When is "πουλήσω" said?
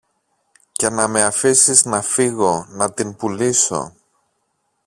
3.15-3.95